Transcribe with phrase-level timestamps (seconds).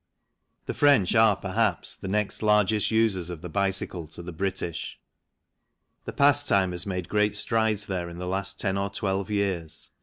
[0.65, 4.99] The French are, perhaps, the next largest users of the bicycle to the British.
[6.05, 9.91] The pastime has made great strides there in the last ten or twelve years.